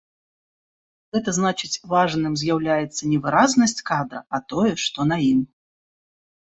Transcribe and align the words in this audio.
Гэта 1.17 1.29
значыць 1.39 1.81
важным 1.93 2.33
з'яўляецца 2.45 3.01
не 3.13 3.23
выразнасць 3.27 3.83
кадра, 3.93 4.19
а 4.35 4.45
тое, 4.57 4.71
што 4.87 4.99
на 5.13 5.17
ім. 5.33 5.41